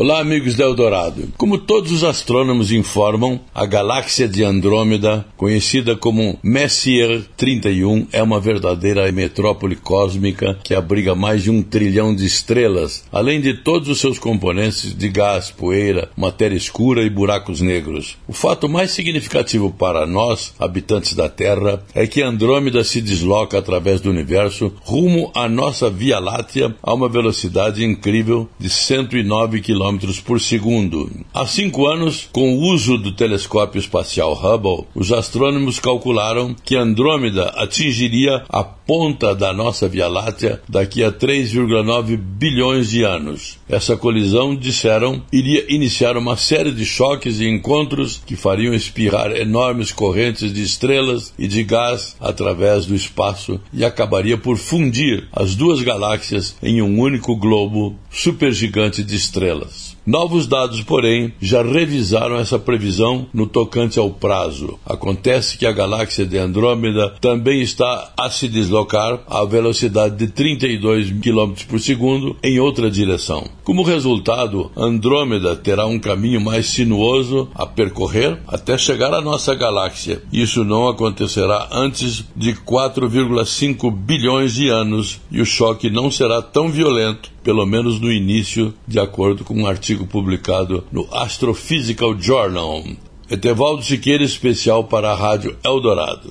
[0.00, 1.32] Olá, amigos da Eldorado.
[1.36, 8.38] Como todos os astrônomos informam, a galáxia de Andrômeda, conhecida como Messier 31, é uma
[8.38, 13.98] verdadeira metrópole cósmica que abriga mais de um trilhão de estrelas, além de todos os
[13.98, 18.16] seus componentes de gás, poeira, matéria escura e buracos negros.
[18.28, 24.00] O fato mais significativo para nós, habitantes da Terra, é que Andrômeda se desloca através
[24.00, 29.87] do universo rumo à nossa Via Láctea a uma velocidade incrível de 109 km
[30.20, 31.10] por segundo.
[31.32, 37.50] Há cinco anos, com o uso do telescópio espacial Hubble, os astrônomos calcularam que Andrômeda
[37.56, 43.58] atingiria a ponta da nossa Via Láctea daqui a 3,9 bilhões de anos.
[43.68, 49.92] Essa colisão, disseram, iria iniciar uma série de choques e encontros que fariam espirrar enormes
[49.92, 55.82] correntes de estrelas e de gás através do espaço e acabaria por fundir as duas
[55.82, 59.97] galáxias em um único globo supergigante de estrelas.
[60.08, 64.78] Novos dados, porém, já revisaram essa previsão no tocante ao prazo.
[64.86, 71.10] Acontece que a galáxia de Andrômeda também está a se deslocar à velocidade de 32
[71.20, 73.50] km por segundo em outra direção.
[73.62, 80.22] Como resultado, Andrômeda terá um caminho mais sinuoso a percorrer até chegar à nossa galáxia.
[80.32, 86.70] Isso não acontecerá antes de 4,5 bilhões de anos e o choque não será tão
[86.70, 89.66] violento pelo menos no início, de acordo com um
[89.98, 92.84] artigo publicado no Astrophysical Journal.
[93.28, 96.30] Etevaldo Siqueira, especial para a Rádio Eldorado.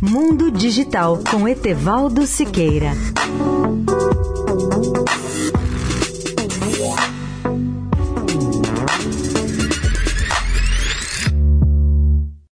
[0.00, 2.92] Mundo Digital com Etevaldo Siqueira.